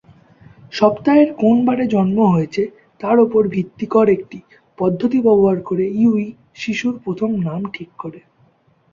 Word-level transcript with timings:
সপ্তাহের 0.73 1.29
কোন 1.33 1.55
বারে 1.65 1.83
জন্ম 1.87 2.17
হয়েছে 2.25 2.63
তার 3.01 3.17
উপর 3.19 3.41
ভিত্তি 3.47 3.85
কর 3.85 4.05
একটি 4.09 4.39
পদ্ধতি 4.77 5.17
ব্যবহার 5.21 5.57
করে 5.61 5.85
ইউই 5.95 6.25
শিশুর 6.55 6.95
প্রথম 6.99 7.29
নাম 7.47 7.61
ঠিক 7.73 7.89
করে। 7.99 8.19